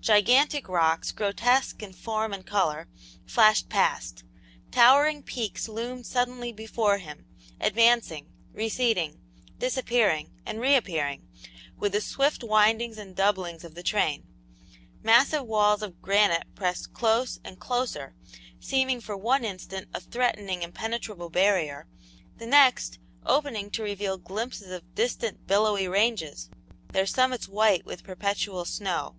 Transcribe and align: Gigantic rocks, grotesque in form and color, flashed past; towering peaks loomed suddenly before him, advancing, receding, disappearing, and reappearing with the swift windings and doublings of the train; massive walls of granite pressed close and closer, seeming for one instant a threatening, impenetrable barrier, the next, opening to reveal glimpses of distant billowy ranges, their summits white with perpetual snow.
Gigantic 0.00 0.68
rocks, 0.68 1.10
grotesque 1.10 1.82
in 1.82 1.92
form 1.92 2.32
and 2.32 2.46
color, 2.46 2.86
flashed 3.26 3.68
past; 3.68 4.22
towering 4.70 5.24
peaks 5.24 5.68
loomed 5.68 6.06
suddenly 6.06 6.52
before 6.52 6.98
him, 6.98 7.26
advancing, 7.60 8.30
receding, 8.52 9.20
disappearing, 9.58 10.30
and 10.46 10.60
reappearing 10.60 11.26
with 11.76 11.90
the 11.90 12.00
swift 12.00 12.44
windings 12.44 12.96
and 12.96 13.16
doublings 13.16 13.64
of 13.64 13.74
the 13.74 13.82
train; 13.82 14.24
massive 15.02 15.44
walls 15.44 15.82
of 15.82 16.00
granite 16.00 16.44
pressed 16.54 16.92
close 16.94 17.40
and 17.42 17.58
closer, 17.58 18.14
seeming 18.60 19.00
for 19.00 19.16
one 19.16 19.44
instant 19.44 19.88
a 19.92 20.00
threatening, 20.00 20.62
impenetrable 20.62 21.28
barrier, 21.28 21.88
the 22.36 22.46
next, 22.46 23.00
opening 23.26 23.68
to 23.68 23.82
reveal 23.82 24.16
glimpses 24.16 24.70
of 24.70 24.94
distant 24.94 25.44
billowy 25.48 25.88
ranges, 25.88 26.48
their 26.92 27.04
summits 27.04 27.48
white 27.48 27.84
with 27.84 28.04
perpetual 28.04 28.64
snow. 28.64 29.16